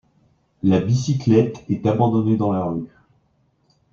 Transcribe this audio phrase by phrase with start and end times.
[0.63, 2.87] La bicyclette est abandonnée dans la rue